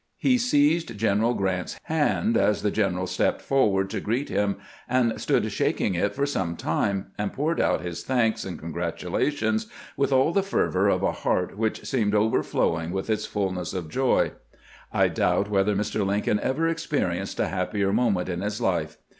He 0.17 0.39
seized 0.39 0.97
General 0.97 1.35
Grant's 1.35 1.79
hand 1.83 2.35
as 2.35 2.63
the 2.63 2.71
general 2.71 3.05
stepped 3.05 3.39
forward 3.39 3.87
to 3.91 3.99
greet 3.99 4.29
him, 4.29 4.55
and 4.89 5.21
stood 5.21 5.51
shak 5.51 5.79
ing 5.79 5.93
it 5.93 6.15
for 6.15 6.25
some 6.25 6.55
time, 6.55 7.11
and 7.19 7.31
pouring 7.31 7.61
out 7.61 7.81
his 7.83 8.03
thanks 8.03 8.43
and 8.43 8.57
congratulations 8.57 9.67
with 9.95 10.11
all 10.11 10.33
the 10.33 10.41
fervor 10.41 10.87
of 10.89 11.03
a 11.03 11.11
heart 11.11 11.55
which 11.55 11.85
seemed 11.85 12.15
overflowing 12.15 12.89
with 12.89 13.11
its 13.11 13.27
fullness 13.27 13.75
of 13.75 13.89
joy. 13.89 14.31
I 14.91 15.07
doubt 15.07 15.51
whether 15.51 15.75
Mr. 15.75 16.03
Lincoln 16.03 16.39
ever 16.39 16.67
experienced 16.67 17.39
a 17.39 17.49
happier 17.49 17.93
mo 17.93 18.09
ment 18.09 18.27
in 18.27 18.41
his 18.41 18.59
life. 18.59 18.97